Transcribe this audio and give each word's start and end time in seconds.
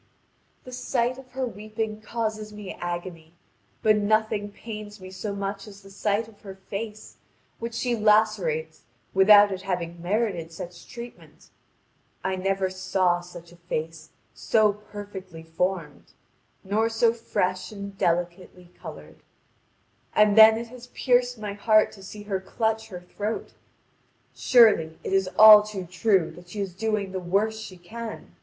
The 0.63 0.71
sight 0.71 1.19
of 1.19 1.33
her 1.33 1.45
weeping 1.45 2.01
causes 2.01 2.51
me 2.51 2.73
agony, 2.73 3.35
but 3.83 3.97
nothing 3.97 4.51
pains 4.51 4.99
me 4.99 5.11
so 5.11 5.35
much 5.35 5.67
as 5.67 5.83
the 5.83 5.91
sight 5.91 6.27
of 6.27 6.41
her 6.41 6.55
face, 6.55 7.17
which 7.59 7.75
she 7.75 7.95
lacerates 7.95 8.81
without 9.13 9.51
its 9.51 9.61
having 9.61 10.01
merited 10.01 10.51
such 10.51 10.87
treatment. 10.87 11.51
I 12.23 12.35
never 12.35 12.67
saw 12.71 13.19
such 13.19 13.51
a 13.51 13.57
face 13.57 14.09
so 14.33 14.73
perfectly 14.73 15.43
formed, 15.43 16.13
nor 16.63 16.89
so 16.89 17.13
fresh 17.13 17.71
and 17.71 17.95
delicately 17.95 18.71
coloured. 18.81 19.19
And 20.15 20.35
then 20.35 20.57
it 20.57 20.69
has 20.69 20.87
pierced 20.87 21.37
my 21.37 21.53
heart 21.53 21.91
to 21.91 22.01
see 22.03 22.23
her 22.23 22.39
clutch 22.41 22.87
her 22.87 23.01
throat. 23.01 23.53
Surely, 24.33 24.97
it 25.03 25.13
is 25.13 25.29
all 25.37 25.61
too 25.61 25.85
true 25.85 26.31
that 26.31 26.49
she 26.49 26.59
is 26.59 26.73
doing 26.73 27.11
the 27.11 27.19
worst 27.19 27.61
she 27.63 27.77
can. 27.77 28.35